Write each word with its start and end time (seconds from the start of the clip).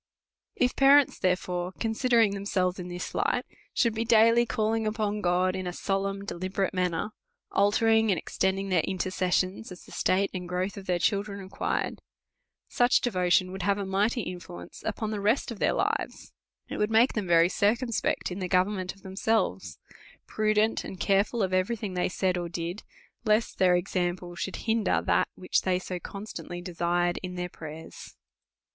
If 0.55 0.75
parejits, 0.75 1.19
therefore, 1.19 1.73
considering 1.73 2.33
themselves 2.33 2.79
in 2.79 2.87
this 2.87 3.13
light, 3.13 3.45
should 3.71 3.93
be 3.93 4.03
daily 4.03 4.47
calling 4.47 4.87
upon 4.87 5.21
God 5.21 5.55
in 5.55 5.67
a 5.67 5.73
solemn, 5.73 6.25
deliberate 6.25 6.73
manner, 6.73 7.11
altering 7.51 8.09
and 8.09 8.17
extending 8.17 8.69
their 8.69 8.81
inter 8.83 9.11
cessions, 9.11 9.71
as 9.71 9.83
the 9.83 9.91
state 9.91 10.31
and 10.33 10.49
growth 10.49 10.75
of 10.75 10.87
their 10.87 10.97
children 10.97 11.37
re 11.37 11.49
quired, 11.49 12.01
such 12.67 13.01
devotion 13.01 13.51
would 13.51 13.61
have 13.61 13.77
a 13.77 13.85
mighty 13.85 14.25
inlluence 14.25 14.81
upon 14.85 15.11
the 15.11 15.21
rest 15.21 15.51
of 15.51 15.59
their 15.59 15.73
lives; 15.73 16.33
it 16.67 16.77
would 16.77 16.89
make 16.89 17.13
them 17.13 17.27
very 17.27 17.47
circumspect 17.47 18.31
in 18.31 18.39
the 18.39 18.49
government 18.49 18.95
of 18.95 19.03
themselves; 19.03 19.77
prudent 20.25 20.83
and 20.83 20.99
careful 20.99 21.43
of 21.43 21.53
every 21.53 21.75
thing 21.75 21.93
they 21.93 22.09
said 22.09 22.39
or 22.39 22.49
did, 22.49 22.81
lest 23.23 23.59
their 23.59 23.75
example 23.75 24.33
should 24.33 24.55
hinder 24.65 24.99
that, 24.99 25.27
which 25.35 25.61
they 25.61 25.77
so 25.77 25.99
constantly 25.99 26.57
sot 26.57 26.69
A 26.69 26.73
SERIOUS 26.73 26.77
CALL 26.79 26.87
TO 26.87 26.91
A 26.91 27.03
desired 27.03 27.19
in 27.21 27.35
their 27.35 27.49
prajers. 27.49 28.15